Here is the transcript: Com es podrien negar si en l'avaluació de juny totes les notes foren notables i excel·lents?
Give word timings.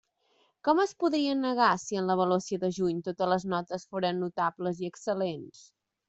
Com 0.67 0.79
es 0.83 0.93
podrien 1.01 1.41
negar 1.45 1.67
si 1.83 1.99
en 1.99 2.07
l'avaluació 2.11 2.59
de 2.63 2.69
juny 2.77 3.01
totes 3.09 3.29
les 3.33 3.45
notes 3.51 3.85
foren 3.91 4.23
notables 4.25 4.81
i 4.85 4.89
excel·lents? 4.93 5.61